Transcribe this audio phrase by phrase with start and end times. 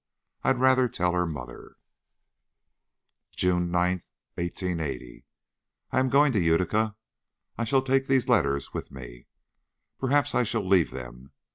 [0.43, 1.75] I'd rather tell her mother."
[3.35, 5.27] "JUNE 9TH, 1880.
[5.91, 6.95] I am going to Utica.
[7.55, 9.27] I shall take these letters with me.
[9.99, 11.33] Perhaps I shall leave them.